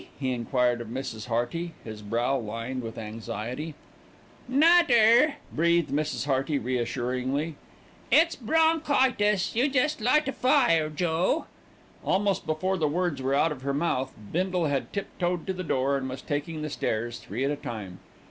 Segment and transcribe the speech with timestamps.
[0.19, 1.27] he enquired of Mrs.
[1.27, 3.75] Hearty, his brow lined with anxiety.
[4.47, 6.25] "Not 'er," breathed Mrs.
[6.25, 7.53] Hearty reassuringly.
[8.09, 9.55] "It's bronchitis.
[9.55, 11.45] You just light a fire, Joe."
[12.03, 15.61] Almost before the words were out of her mouth, Bindle had tip toed to the
[15.63, 17.99] door and was taking the stairs three at a time.